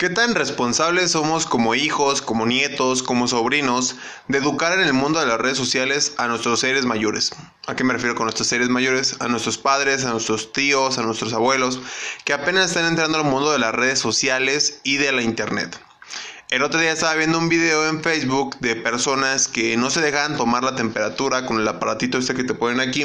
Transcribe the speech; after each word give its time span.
¿Qué 0.00 0.08
tan 0.08 0.34
responsables 0.34 1.10
somos 1.10 1.44
como 1.44 1.74
hijos, 1.74 2.22
como 2.22 2.46
nietos, 2.46 3.02
como 3.02 3.28
sobrinos 3.28 3.96
de 4.28 4.38
educar 4.38 4.72
en 4.72 4.80
el 4.80 4.94
mundo 4.94 5.20
de 5.20 5.26
las 5.26 5.38
redes 5.38 5.58
sociales 5.58 6.14
a 6.16 6.26
nuestros 6.26 6.60
seres 6.60 6.86
mayores? 6.86 7.32
¿A 7.66 7.76
qué 7.76 7.84
me 7.84 7.92
refiero 7.92 8.14
con 8.14 8.24
nuestros 8.24 8.48
seres 8.48 8.70
mayores? 8.70 9.16
A 9.20 9.28
nuestros 9.28 9.58
padres, 9.58 10.06
a 10.06 10.12
nuestros 10.12 10.54
tíos, 10.54 10.96
a 10.96 11.02
nuestros 11.02 11.34
abuelos, 11.34 11.82
que 12.24 12.32
apenas 12.32 12.68
están 12.68 12.86
entrando 12.86 13.18
al 13.18 13.24
mundo 13.24 13.52
de 13.52 13.58
las 13.58 13.74
redes 13.74 13.98
sociales 13.98 14.80
y 14.84 14.96
de 14.96 15.12
la 15.12 15.20
internet. 15.20 15.78
El 16.48 16.62
otro 16.62 16.80
día 16.80 16.92
estaba 16.92 17.12
viendo 17.16 17.36
un 17.36 17.50
video 17.50 17.86
en 17.86 18.02
Facebook 18.02 18.58
de 18.60 18.76
personas 18.76 19.48
que 19.48 19.76
no 19.76 19.90
se 19.90 20.00
dejan 20.00 20.38
tomar 20.38 20.64
la 20.64 20.76
temperatura 20.76 21.44
con 21.44 21.60
el 21.60 21.68
aparatito 21.68 22.16
este 22.16 22.32
que 22.32 22.44
te 22.44 22.54
ponen 22.54 22.80
aquí, 22.80 23.04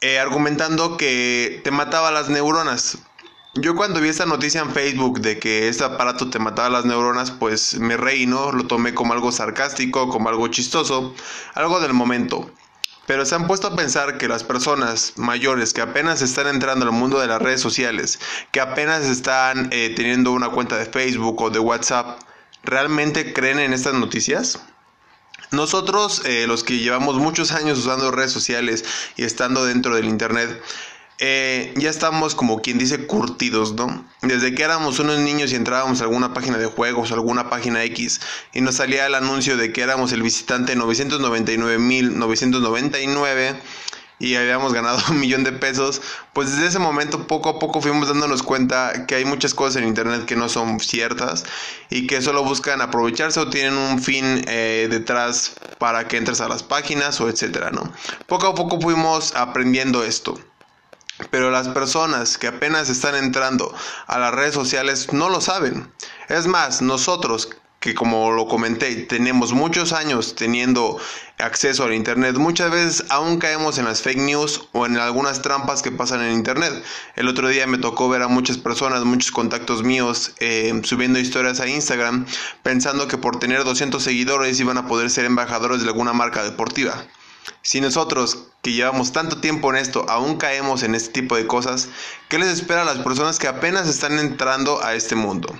eh, 0.00 0.18
argumentando 0.18 0.96
que 0.96 1.60
te 1.62 1.70
mataba 1.70 2.10
las 2.10 2.30
neuronas. 2.30 2.96
Yo 3.54 3.76
cuando 3.76 4.00
vi 4.00 4.08
esta 4.08 4.24
noticia 4.24 4.62
en 4.62 4.72
Facebook 4.72 5.20
de 5.20 5.38
que 5.38 5.68
este 5.68 5.84
aparato 5.84 6.30
te 6.30 6.38
mataba 6.38 6.70
las 6.70 6.86
neuronas, 6.86 7.30
pues 7.32 7.74
me 7.78 7.98
reí, 7.98 8.24
¿no? 8.24 8.50
Lo 8.50 8.66
tomé 8.66 8.94
como 8.94 9.12
algo 9.12 9.30
sarcástico, 9.30 10.08
como 10.08 10.30
algo 10.30 10.48
chistoso, 10.48 11.14
algo 11.52 11.78
del 11.78 11.92
momento. 11.92 12.50
Pero 13.06 13.26
se 13.26 13.34
han 13.34 13.46
puesto 13.46 13.66
a 13.66 13.76
pensar 13.76 14.16
que 14.16 14.26
las 14.26 14.42
personas 14.42 15.12
mayores 15.16 15.74
que 15.74 15.82
apenas 15.82 16.22
están 16.22 16.46
entrando 16.46 16.86
al 16.86 16.92
mundo 16.92 17.20
de 17.20 17.26
las 17.26 17.42
redes 17.42 17.60
sociales, 17.60 18.20
que 18.52 18.60
apenas 18.60 19.04
están 19.04 19.68
eh, 19.70 19.92
teniendo 19.94 20.32
una 20.32 20.48
cuenta 20.48 20.78
de 20.78 20.86
Facebook 20.86 21.42
o 21.42 21.50
de 21.50 21.58
WhatsApp, 21.58 22.20
¿realmente 22.62 23.34
creen 23.34 23.58
en 23.58 23.74
estas 23.74 23.92
noticias? 23.92 24.60
Nosotros, 25.50 26.22
eh, 26.24 26.46
los 26.46 26.64
que 26.64 26.78
llevamos 26.78 27.16
muchos 27.16 27.52
años 27.52 27.78
usando 27.78 28.10
redes 28.10 28.32
sociales 28.32 28.86
y 29.16 29.24
estando 29.24 29.66
dentro 29.66 29.94
del 29.94 30.06
Internet, 30.06 30.62
eh, 31.24 31.72
ya 31.76 31.88
estamos 31.88 32.34
como 32.34 32.62
quien 32.62 32.78
dice 32.78 33.06
curtidos, 33.06 33.74
¿no? 33.74 34.04
Desde 34.22 34.56
que 34.56 34.64
éramos 34.64 34.98
unos 34.98 35.20
niños 35.20 35.52
y 35.52 35.54
entrábamos 35.54 36.00
a 36.00 36.04
alguna 36.04 36.34
página 36.34 36.58
de 36.58 36.66
juegos 36.66 37.12
alguna 37.12 37.48
página 37.48 37.84
X 37.84 38.20
y 38.52 38.60
nos 38.60 38.74
salía 38.74 39.06
el 39.06 39.14
anuncio 39.14 39.56
de 39.56 39.72
que 39.72 39.82
éramos 39.82 40.10
el 40.10 40.20
visitante 40.20 40.76
999.999 40.76 43.54
y 44.18 44.34
habíamos 44.34 44.72
ganado 44.72 44.98
un 45.10 45.20
millón 45.20 45.44
de 45.44 45.52
pesos, 45.52 46.02
pues 46.32 46.50
desde 46.50 46.66
ese 46.66 46.80
momento 46.80 47.28
poco 47.28 47.50
a 47.50 47.60
poco 47.60 47.80
fuimos 47.80 48.08
dándonos 48.08 48.42
cuenta 48.42 49.06
que 49.06 49.14
hay 49.14 49.24
muchas 49.24 49.54
cosas 49.54 49.76
en 49.76 49.86
internet 49.86 50.24
que 50.24 50.34
no 50.34 50.48
son 50.48 50.80
ciertas 50.80 51.44
y 51.88 52.08
que 52.08 52.20
solo 52.20 52.42
buscan 52.42 52.80
aprovecharse 52.80 53.38
o 53.38 53.48
tienen 53.48 53.76
un 53.76 54.02
fin 54.02 54.42
eh, 54.48 54.88
detrás 54.90 55.52
para 55.78 56.08
que 56.08 56.16
entres 56.16 56.40
a 56.40 56.48
las 56.48 56.64
páginas 56.64 57.20
o 57.20 57.28
etcétera, 57.28 57.70
¿no? 57.70 57.92
Poco 58.26 58.48
a 58.48 58.56
poco 58.56 58.80
fuimos 58.80 59.36
aprendiendo 59.36 60.02
esto. 60.02 60.36
Pero 61.30 61.50
las 61.50 61.68
personas 61.68 62.38
que 62.38 62.48
apenas 62.48 62.88
están 62.88 63.14
entrando 63.14 63.74
a 64.06 64.18
las 64.18 64.34
redes 64.34 64.54
sociales 64.54 65.12
no 65.12 65.28
lo 65.28 65.40
saben. 65.40 65.92
Es 66.28 66.46
más, 66.46 66.82
nosotros 66.82 67.50
que 67.82 67.94
como 67.94 68.30
lo 68.30 68.46
comenté, 68.46 68.94
tenemos 68.94 69.52
muchos 69.52 69.92
años 69.92 70.36
teniendo 70.36 70.98
acceso 71.38 71.82
al 71.82 71.92
Internet, 71.92 72.36
muchas 72.36 72.70
veces 72.70 73.04
aún 73.08 73.38
caemos 73.38 73.76
en 73.76 73.86
las 73.86 74.02
fake 74.02 74.20
news 74.20 74.68
o 74.70 74.86
en 74.86 74.96
algunas 74.96 75.42
trampas 75.42 75.82
que 75.82 75.90
pasan 75.90 76.22
en 76.22 76.32
Internet. 76.32 76.72
El 77.16 77.26
otro 77.26 77.48
día 77.48 77.66
me 77.66 77.78
tocó 77.78 78.08
ver 78.08 78.22
a 78.22 78.28
muchas 78.28 78.56
personas, 78.56 79.04
muchos 79.04 79.32
contactos 79.32 79.82
míos, 79.82 80.32
eh, 80.38 80.80
subiendo 80.84 81.18
historias 81.18 81.58
a 81.58 81.66
Instagram, 81.66 82.24
pensando 82.62 83.08
que 83.08 83.18
por 83.18 83.40
tener 83.40 83.64
200 83.64 84.00
seguidores 84.00 84.60
iban 84.60 84.78
a 84.78 84.86
poder 84.86 85.10
ser 85.10 85.24
embajadores 85.24 85.82
de 85.82 85.88
alguna 85.88 86.12
marca 86.12 86.44
deportiva. 86.44 87.04
Si 87.62 87.80
nosotros, 87.80 88.48
que 88.62 88.72
llevamos 88.72 89.12
tanto 89.12 89.40
tiempo 89.40 89.70
en 89.70 89.76
esto, 89.76 90.04
aún 90.08 90.36
caemos 90.36 90.82
en 90.82 90.94
este 90.94 91.12
tipo 91.12 91.36
de 91.36 91.46
cosas, 91.46 91.88
¿qué 92.28 92.38
les 92.38 92.48
espera 92.48 92.82
a 92.82 92.84
las 92.84 92.98
personas 92.98 93.38
que 93.38 93.48
apenas 93.48 93.88
están 93.88 94.18
entrando 94.18 94.82
a 94.82 94.94
este 94.94 95.14
mundo? 95.14 95.54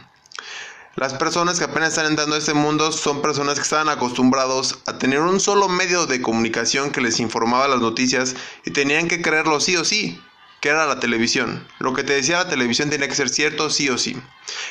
Las 0.95 1.15
personas 1.15 1.59
que 1.59 1.65
apenas 1.65 1.91
están 1.91 2.07
entrando 2.07 2.35
a 2.35 2.39
este 2.39 2.53
mundo 2.53 2.93
son 2.93 3.23
personas 3.23 3.55
que 3.55 3.63
estaban 3.63 3.89
acostumbrados 3.89 4.81
a 4.87 4.99
tener 4.99 5.21
un 5.21 5.41
solo 5.41 5.69
medio 5.69 6.07
de 6.07 6.21
comunicación 6.21 6.91
que 6.91 7.01
les 7.01 7.19
informaba 7.19 7.67
las 7.67 7.81
noticias 7.81 8.37
y 8.67 8.73
tenían 8.73 9.09
que 9.09 9.23
creerlo 9.23 9.59
sí 9.59 9.75
o 9.77 9.85
sí, 9.85 10.21
que 10.61 10.69
era 10.69 10.87
la 10.87 11.01
televisión. 11.01 11.67
Lo 11.79 11.95
que 11.95 12.05
te 12.05 12.13
decía 12.13 12.39
la 12.39 12.49
televisión 12.49 12.91
tenía 12.91 13.09
que 13.09 13.15
ser 13.15 13.31
cierto 13.31 13.71
sí 13.71 13.89
o 13.89 13.97
sí. 13.97 14.21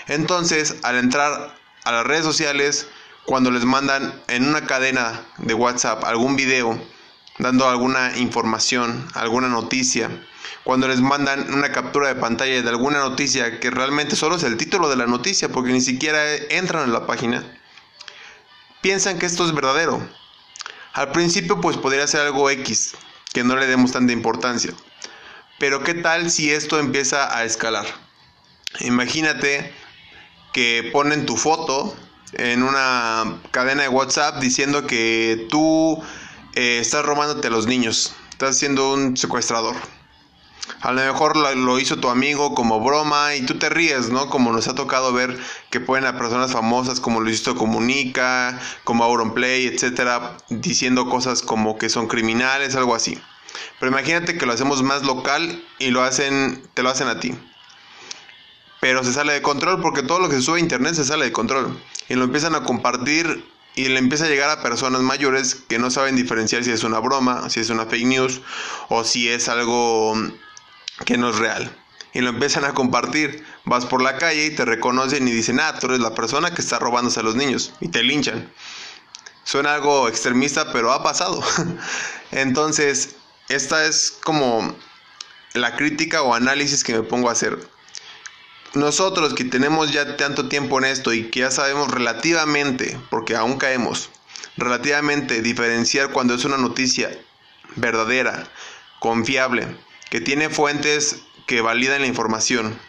Entonces, 0.07 0.75
al 0.83 0.97
entrar 0.97 1.57
a 1.83 1.91
las 1.91 2.05
redes 2.05 2.23
sociales, 2.23 2.87
cuando 3.25 3.49
les 3.49 3.65
mandan 3.65 4.13
en 4.27 4.47
una 4.47 4.67
cadena 4.67 5.25
de 5.37 5.53
WhatsApp 5.53 6.03
algún 6.03 6.35
video, 6.35 6.79
dando 7.41 7.67
alguna 7.67 8.17
información, 8.17 9.07
alguna 9.15 9.47
noticia, 9.47 10.09
cuando 10.63 10.87
les 10.87 11.01
mandan 11.01 11.51
una 11.53 11.71
captura 11.71 12.07
de 12.07 12.15
pantalla 12.15 12.61
de 12.61 12.69
alguna 12.69 12.99
noticia 12.99 13.59
que 13.59 13.71
realmente 13.71 14.15
solo 14.15 14.35
es 14.35 14.43
el 14.43 14.57
título 14.57 14.89
de 14.89 14.95
la 14.95 15.07
noticia 15.07 15.49
porque 15.49 15.71
ni 15.71 15.81
siquiera 15.81 16.35
entran 16.35 16.83
en 16.83 16.93
la 16.93 17.07
página, 17.07 17.43
piensan 18.81 19.17
que 19.17 19.25
esto 19.25 19.43
es 19.45 19.55
verdadero. 19.55 20.07
Al 20.93 21.11
principio 21.11 21.59
pues 21.59 21.77
podría 21.77 22.05
ser 22.05 22.21
algo 22.21 22.49
X, 22.49 22.93
que 23.33 23.43
no 23.43 23.55
le 23.55 23.65
demos 23.65 23.91
tanta 23.91 24.13
importancia. 24.13 24.71
Pero 25.57 25.83
¿qué 25.83 25.95
tal 25.95 26.29
si 26.29 26.51
esto 26.51 26.79
empieza 26.79 27.35
a 27.35 27.43
escalar? 27.43 27.87
Imagínate 28.81 29.73
que 30.53 30.89
ponen 30.93 31.25
tu 31.25 31.37
foto 31.37 31.95
en 32.33 32.61
una 32.63 33.39
cadena 33.51 33.83
de 33.83 33.89
WhatsApp 33.89 34.39
diciendo 34.39 34.85
que 34.85 35.47
tú 35.49 36.01
eh, 36.55 36.79
estás 36.79 37.05
robándote 37.05 37.47
a 37.47 37.51
los 37.51 37.67
niños, 37.67 38.13
estás 38.31 38.57
siendo 38.57 38.93
un 38.93 39.15
secuestrador. 39.15 39.75
A 40.81 40.91
lo 40.91 41.01
mejor 41.01 41.37
lo, 41.37 41.79
hizo 41.79 41.97
tu 41.97 42.09
amigo 42.09 42.55
como 42.55 42.79
broma 42.79 43.35
y 43.35 43.45
tú 43.45 43.55
te 43.59 43.69
ríes, 43.69 44.09
¿no? 44.09 44.29
Como 44.29 44.51
nos 44.51 44.67
ha 44.67 44.75
tocado 44.75 45.13
ver 45.13 45.37
que 45.69 45.79
pueden 45.79 46.05
a 46.05 46.17
personas 46.17 46.53
famosas 46.53 46.99
como 46.99 47.19
Luisito 47.19 47.55
Comunica, 47.55 48.59
como 48.83 49.03
Auronplay, 49.03 49.67
etcétera, 49.67 50.37
diciendo 50.49 51.07
cosas 51.07 51.41
como 51.41 51.77
que 51.77 51.89
son 51.89 52.07
criminales, 52.07 52.75
algo 52.75 52.95
así. 52.95 53.19
Pero 53.79 53.91
imagínate 53.91 54.37
que 54.37 54.45
lo 54.45 54.53
hacemos 54.53 54.81
más 54.81 55.03
local 55.03 55.63
y 55.77 55.91
lo 55.91 56.01
hacen, 56.03 56.63
te 56.73 56.83
lo 56.83 56.89
hacen 56.89 57.07
a 57.07 57.19
ti. 57.19 57.35
Pero 58.79 59.03
se 59.03 59.13
sale 59.13 59.33
de 59.33 59.41
control 59.43 59.81
porque 59.81 60.01
todo 60.01 60.19
lo 60.19 60.29
que 60.29 60.37
se 60.37 60.41
sube 60.41 60.57
a 60.57 60.61
internet 60.61 60.95
se 60.95 61.05
sale 61.05 61.25
de 61.25 61.31
control. 61.31 61.79
Y 62.09 62.15
lo 62.15 62.23
empiezan 62.23 62.55
a 62.55 62.63
compartir 62.63 63.50
y 63.75 63.85
le 63.85 63.99
empieza 63.99 64.25
a 64.25 64.29
llegar 64.29 64.49
a 64.49 64.61
personas 64.61 65.01
mayores 65.01 65.55
que 65.55 65.79
no 65.79 65.89
saben 65.89 66.15
diferenciar 66.15 66.63
si 66.63 66.71
es 66.71 66.83
una 66.83 66.99
broma, 66.99 67.49
si 67.49 67.61
es 67.61 67.69
una 67.69 67.85
fake 67.85 68.05
news 68.05 68.41
o 68.89 69.03
si 69.03 69.29
es 69.29 69.47
algo 69.47 70.13
que 71.05 71.17
no 71.17 71.29
es 71.29 71.37
real. 71.37 71.75
Y 72.13 72.19
lo 72.19 72.29
empiezan 72.29 72.65
a 72.65 72.73
compartir. 72.73 73.45
Vas 73.63 73.85
por 73.85 74.01
la 74.01 74.17
calle 74.17 74.45
y 74.47 74.55
te 74.55 74.65
reconocen 74.65 75.27
y 75.27 75.31
dicen, 75.31 75.59
ah, 75.61 75.79
tú 75.79 75.87
eres 75.87 75.99
la 75.99 76.13
persona 76.13 76.53
que 76.53 76.61
está 76.61 76.77
robándose 76.77 77.21
a 77.21 77.23
los 77.23 77.35
niños. 77.35 77.73
Y 77.79 77.87
te 77.87 78.03
linchan. 78.03 78.51
Suena 79.45 79.73
algo 79.73 80.09
extremista, 80.09 80.73
pero 80.73 80.91
ha 80.91 81.03
pasado. 81.03 81.41
Entonces, 82.31 83.15
esta 83.47 83.85
es 83.85 84.11
como 84.23 84.75
la 85.53 85.75
crítica 85.77 86.21
o 86.21 86.33
análisis 86.33 86.83
que 86.83 86.93
me 86.93 87.03
pongo 87.03 87.29
a 87.29 87.33
hacer 87.33 87.57
nosotros 88.73 89.33
que 89.33 89.43
tenemos 89.43 89.91
ya 89.91 90.15
tanto 90.15 90.47
tiempo 90.47 90.77
en 90.79 90.85
esto 90.85 91.13
y 91.13 91.29
que 91.29 91.41
ya 91.41 91.51
sabemos 91.51 91.91
relativamente, 91.91 92.99
porque 93.09 93.35
aún 93.35 93.57
caemos, 93.57 94.09
relativamente 94.57 95.41
diferenciar 95.41 96.11
cuando 96.11 96.35
es 96.35 96.45
una 96.45 96.57
noticia 96.57 97.11
verdadera, 97.75 98.47
confiable, 98.99 99.77
que 100.09 100.21
tiene 100.21 100.49
fuentes 100.49 101.17
que 101.47 101.61
validan 101.61 102.01
la 102.01 102.07
información. 102.07 102.79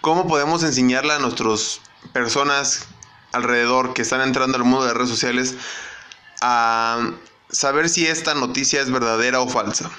¿Cómo 0.00 0.26
podemos 0.26 0.62
enseñarle 0.62 1.12
a 1.12 1.18
nuestras 1.18 1.80
personas 2.12 2.86
alrededor 3.32 3.94
que 3.94 4.02
están 4.02 4.22
entrando 4.22 4.56
al 4.56 4.64
mundo 4.64 4.86
de 4.86 4.94
redes 4.94 5.10
sociales 5.10 5.54
a 6.40 7.12
saber 7.50 7.88
si 7.88 8.06
esta 8.06 8.34
noticia 8.34 8.80
es 8.80 8.90
verdadera 8.90 9.40
o 9.40 9.48
falsa? 9.48 9.90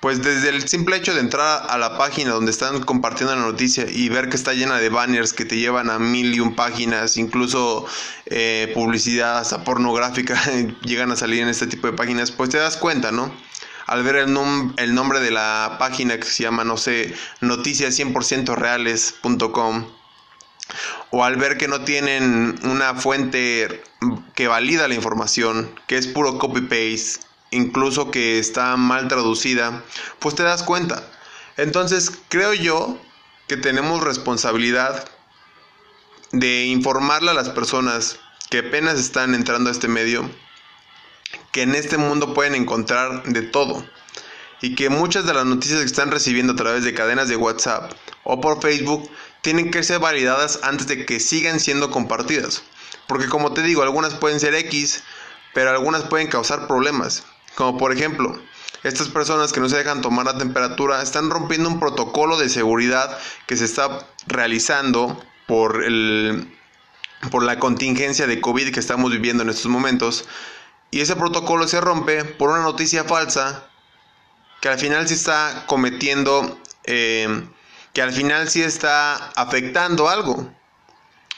Pues 0.00 0.22
desde 0.22 0.50
el 0.50 0.68
simple 0.68 0.96
hecho 0.96 1.12
de 1.12 1.20
entrar 1.20 1.66
a 1.68 1.76
la 1.76 1.98
página 1.98 2.30
donde 2.30 2.52
están 2.52 2.80
compartiendo 2.84 3.34
la 3.34 3.42
noticia 3.42 3.84
y 3.88 4.08
ver 4.08 4.28
que 4.28 4.36
está 4.36 4.54
llena 4.54 4.78
de 4.78 4.90
banners 4.90 5.32
que 5.32 5.44
te 5.44 5.56
llevan 5.56 5.90
a 5.90 5.98
mil 5.98 6.32
y 6.32 6.38
un 6.38 6.54
páginas, 6.54 7.16
incluso 7.16 7.84
eh, 8.26 8.70
publicidad 8.74 9.64
pornográfica 9.64 10.40
llegan 10.84 11.10
a 11.10 11.16
salir 11.16 11.42
en 11.42 11.48
este 11.48 11.66
tipo 11.66 11.88
de 11.88 11.94
páginas, 11.94 12.30
pues 12.30 12.50
te 12.50 12.58
das 12.58 12.76
cuenta, 12.76 13.10
¿no? 13.10 13.34
Al 13.86 14.04
ver 14.04 14.16
el, 14.16 14.36
el 14.76 14.94
nombre 14.94 15.18
de 15.18 15.32
la 15.32 15.76
página 15.80 16.16
que 16.16 16.24
se 16.24 16.44
llama, 16.44 16.62
no 16.62 16.76
sé, 16.76 17.12
noticias 17.40 17.98
100% 17.98 18.54
reales.com 18.54 19.86
o 21.10 21.24
al 21.24 21.36
ver 21.36 21.56
que 21.56 21.66
no 21.66 21.80
tienen 21.80 22.58
una 22.62 22.94
fuente 22.94 23.82
que 24.34 24.46
valida 24.46 24.86
la 24.86 24.94
información, 24.94 25.74
que 25.86 25.96
es 25.96 26.06
puro 26.06 26.38
copy-paste, 26.38 27.27
incluso 27.50 28.10
que 28.10 28.38
está 28.38 28.76
mal 28.76 29.08
traducida, 29.08 29.82
pues 30.18 30.34
te 30.34 30.42
das 30.42 30.62
cuenta. 30.62 31.02
Entonces 31.56 32.12
creo 32.28 32.54
yo 32.54 32.98
que 33.46 33.56
tenemos 33.56 34.02
responsabilidad 34.02 35.08
de 36.32 36.66
informarle 36.66 37.30
a 37.30 37.34
las 37.34 37.48
personas 37.48 38.18
que 38.50 38.58
apenas 38.58 38.98
están 38.98 39.34
entrando 39.34 39.70
a 39.70 39.72
este 39.72 39.88
medio 39.88 40.28
que 41.52 41.62
en 41.62 41.74
este 41.74 41.98
mundo 41.98 42.34
pueden 42.34 42.54
encontrar 42.54 43.24
de 43.24 43.42
todo 43.42 43.84
y 44.60 44.74
que 44.74 44.90
muchas 44.90 45.26
de 45.26 45.34
las 45.34 45.46
noticias 45.46 45.80
que 45.80 45.86
están 45.86 46.10
recibiendo 46.10 46.52
a 46.52 46.56
través 46.56 46.84
de 46.84 46.94
cadenas 46.94 47.28
de 47.28 47.36
WhatsApp 47.36 47.92
o 48.24 48.40
por 48.40 48.60
Facebook 48.60 49.10
tienen 49.40 49.70
que 49.70 49.82
ser 49.82 50.00
validadas 50.00 50.60
antes 50.62 50.86
de 50.86 51.06
que 51.06 51.20
sigan 51.20 51.60
siendo 51.60 51.90
compartidas. 51.90 52.62
Porque 53.06 53.28
como 53.28 53.52
te 53.52 53.62
digo, 53.62 53.82
algunas 53.82 54.14
pueden 54.14 54.40
ser 54.40 54.54
X, 54.54 55.02
pero 55.54 55.70
algunas 55.70 56.02
pueden 56.04 56.28
causar 56.28 56.66
problemas. 56.66 57.24
Como 57.58 57.76
por 57.76 57.92
ejemplo, 57.92 58.40
estas 58.84 59.08
personas 59.08 59.52
que 59.52 59.58
no 59.58 59.68
se 59.68 59.78
dejan 59.78 60.00
tomar 60.00 60.24
la 60.24 60.38
temperatura 60.38 61.02
están 61.02 61.28
rompiendo 61.28 61.68
un 61.68 61.80
protocolo 61.80 62.38
de 62.38 62.48
seguridad 62.48 63.18
que 63.48 63.56
se 63.56 63.64
está 63.64 64.06
realizando 64.28 65.20
por, 65.48 65.82
el, 65.82 66.56
por 67.32 67.42
la 67.42 67.58
contingencia 67.58 68.28
de 68.28 68.40
COVID 68.40 68.72
que 68.72 68.78
estamos 68.78 69.10
viviendo 69.10 69.42
en 69.42 69.48
estos 69.48 69.66
momentos. 69.66 70.28
Y 70.92 71.00
ese 71.00 71.16
protocolo 71.16 71.66
se 71.66 71.80
rompe 71.80 72.24
por 72.24 72.50
una 72.50 72.62
noticia 72.62 73.02
falsa 73.02 73.68
que 74.60 74.68
al 74.68 74.78
final 74.78 75.08
sí 75.08 75.14
está 75.14 75.64
cometiendo, 75.66 76.60
eh, 76.84 77.44
que 77.92 78.02
al 78.02 78.12
final 78.12 78.48
sí 78.48 78.62
está 78.62 79.16
afectando 79.30 80.08
algo. 80.08 80.48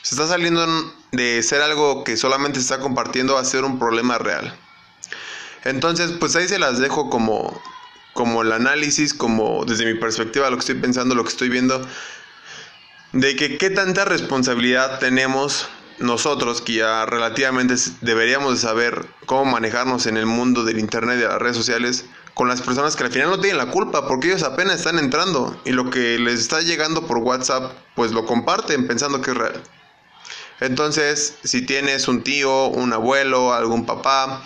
Se 0.03 0.17
está 0.17 0.29
saliendo 0.29 0.67
de 1.13 1.43
ser 1.43 1.63
algo 1.63 2.05
que 2.05 2.19
solamente 2.19 2.59
se 2.59 2.65
está 2.65 2.79
compartiendo 2.79 3.39
a 3.39 3.45
ser 3.47 3.65
un 3.65 3.79
problema 3.79 4.19
real. 4.19 4.55
Entonces, 5.65 6.13
pues 6.19 6.37
ahí 6.37 6.49
se 6.49 6.59
las 6.59 6.79
dejo 6.79 7.11
como, 7.11 7.61
como 8.15 8.43
el 8.43 8.53
análisis, 8.53 9.15
como 9.15 9.65
desde 9.65 9.93
mi 9.93 9.99
perspectiva, 9.99 10.51
lo 10.51 10.57
que 10.57 10.61
estoy 10.61 10.77
pensando, 10.77 11.15
lo 11.15 11.23
que 11.25 11.31
estoy 11.31 11.49
viendo, 11.49 11.87
de 13.13 13.37
que 13.37 13.59
qué 13.59 13.71
tanta 13.71 14.05
responsabilidad 14.05 14.99
tenemos 14.99 15.69
nosotros, 15.99 16.63
que 16.63 16.75
ya 16.75 17.05
relativamente 17.05 17.75
deberíamos 18.01 18.55
de 18.55 18.61
saber 18.61 19.07
cómo 19.27 19.45
manejarnos 19.45 20.07
en 20.07 20.17
el 20.17 20.27
mundo 20.27 20.65
del 20.65 20.79
Internet 20.79 21.19
y 21.19 21.23
de 21.23 21.29
las 21.29 21.39
redes 21.39 21.57
sociales, 21.57 22.07
con 22.33 22.49
las 22.49 22.63
personas 22.63 22.97
que 22.97 23.05
al 23.05 23.13
final 23.13 23.29
no 23.29 23.41
tienen 23.41 23.59
la 23.59 23.71
culpa, 23.71 24.09
porque 24.09 24.29
ellos 24.29 24.43
apenas 24.43 24.77
están 24.77 24.99
entrando 24.99 25.61
y 25.67 25.73
lo 25.73 25.91
que 25.91 26.19
les 26.19 26.41
está 26.41 26.63
llegando 26.63 27.07
por 27.07 27.19
WhatsApp, 27.19 27.73
pues 27.95 28.13
lo 28.13 28.25
comparten 28.25 28.87
pensando 28.87 29.21
que 29.21 29.33
es 29.33 29.37
real. 29.37 29.63
Entonces, 30.61 31.35
si 31.45 31.63
tienes 31.63 32.09
un 32.09 32.23
tío, 32.23 32.67
un 32.69 32.93
abuelo, 32.93 33.53
algún 33.53 33.85
papá, 33.85 34.43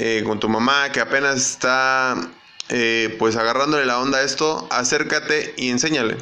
eh, 0.00 0.22
con 0.24 0.38
tu 0.38 0.48
mamá 0.48 0.92
que 0.92 1.00
apenas 1.00 1.50
está 1.50 2.30
eh, 2.68 3.16
pues 3.18 3.34
agarrándole 3.34 3.84
la 3.84 3.98
onda 3.98 4.18
a 4.18 4.22
esto, 4.22 4.68
acércate 4.70 5.54
y 5.56 5.70
enséñale. 5.70 6.16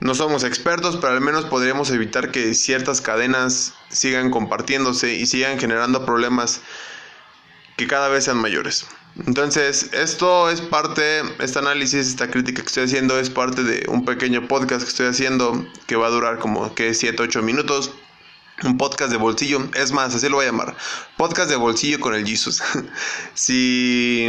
No 0.00 0.14
somos 0.14 0.44
expertos, 0.44 0.98
pero 1.00 1.14
al 1.14 1.22
menos 1.22 1.46
podríamos 1.46 1.90
evitar 1.90 2.30
que 2.30 2.52
ciertas 2.52 3.00
cadenas 3.00 3.72
sigan 3.88 4.30
compartiéndose 4.30 5.14
y 5.14 5.24
sigan 5.24 5.58
generando 5.58 6.04
problemas 6.04 6.60
que 7.78 7.86
cada 7.86 8.08
vez 8.08 8.24
sean 8.24 8.36
mayores. 8.36 8.86
Entonces, 9.26 9.90
esto 9.94 10.50
es 10.50 10.60
parte, 10.60 11.22
este 11.38 11.58
análisis, 11.58 12.06
esta 12.06 12.30
crítica 12.30 12.60
que 12.60 12.68
estoy 12.68 12.84
haciendo 12.84 13.18
es 13.18 13.30
parte 13.30 13.62
de 13.62 13.86
un 13.88 14.04
pequeño 14.04 14.46
podcast 14.46 14.82
que 14.82 14.90
estoy 14.90 15.06
haciendo 15.06 15.66
que 15.86 15.96
va 15.96 16.08
a 16.08 16.10
durar 16.10 16.38
como 16.38 16.74
que 16.74 16.92
7, 16.92 17.22
8 17.22 17.40
minutos 17.40 17.92
un 18.62 18.78
podcast 18.78 19.10
de 19.10 19.16
bolsillo, 19.16 19.68
es 19.74 19.92
más, 19.92 20.14
así 20.14 20.28
lo 20.28 20.36
voy 20.36 20.44
a 20.44 20.48
llamar, 20.48 20.76
podcast 21.16 21.50
de 21.50 21.56
bolsillo 21.56 22.00
con 22.00 22.14
el 22.14 22.26
Jesus. 22.26 22.62
si 23.34 24.28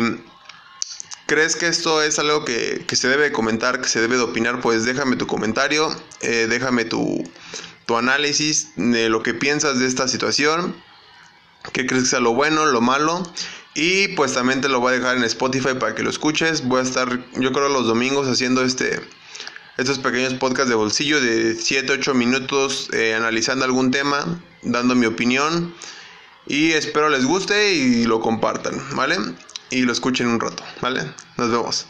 crees 1.26 1.56
que 1.56 1.68
esto 1.68 2.02
es 2.02 2.20
algo 2.20 2.46
que, 2.46 2.86
se 2.92 3.08
debe 3.08 3.32
comentar, 3.32 3.82
que 3.82 3.88
se 3.88 4.02
debe 4.02 4.18
de 4.18 4.24
opinar, 4.24 4.62
pues 4.62 4.86
déjame 4.86 5.16
tu 5.16 5.28
comentario, 5.28 5.96
eh, 6.22 6.48
déjame 6.50 6.86
tu, 6.86 7.24
tu 7.86 7.98
análisis 7.98 8.70
de 8.76 9.10
lo 9.10 9.24
que 9.24 9.34
piensas 9.34 9.80
de 9.80 9.88
esta 9.88 10.08
situación, 10.08 10.76
qué 11.72 11.86
crees 11.86 12.04
que 12.04 12.10
sea 12.10 12.20
lo 12.20 12.34
bueno, 12.34 12.66
lo 12.66 12.82
malo. 12.82 13.24
Y 13.76 14.10
pues 14.10 14.34
también 14.34 14.62
te 14.62 14.70
lo 14.70 14.80
voy 14.80 14.94
a 14.94 14.98
dejar 14.98 15.18
en 15.18 15.24
Spotify 15.24 15.74
para 15.80 15.96
que 15.96 16.04
lo 16.04 16.12
escuches. 16.12 16.64
Voy 16.68 16.80
a 16.80 16.84
estar, 16.84 17.26
yo 17.34 17.52
creo, 17.52 17.70
los 17.70 17.88
domingos 17.88 18.28
haciendo 18.28 18.64
este, 18.64 19.02
estos 19.78 20.00
pequeños 20.00 20.34
podcasts 20.36 20.70
de 20.70 20.76
bolsillo 20.76 21.20
de 21.20 21.56
7-8 21.56 22.14
minutos 22.14 22.90
eh, 22.94 23.16
analizando 23.16 23.66
algún 23.66 23.92
tema, 23.92 24.42
dando 24.62 24.96
mi 24.96 25.06
opinión 25.06 25.74
y 26.46 26.72
espero 26.72 27.10
les 27.10 27.26
guste 27.26 27.74
y 27.74 28.06
lo 28.06 28.20
compartan, 28.20 28.76
¿vale? 28.96 29.18
Y 29.70 29.82
lo 29.82 29.92
escuchen 29.92 30.28
un 30.28 30.40
rato, 30.40 30.64
¿vale? 30.82 31.02
Nos 31.38 31.50
vemos. 31.50 31.88